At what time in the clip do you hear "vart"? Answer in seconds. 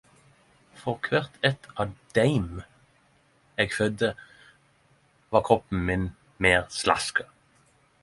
5.35-5.49